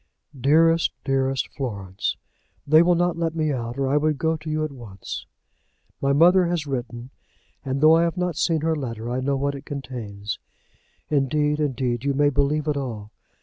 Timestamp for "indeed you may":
11.59-12.31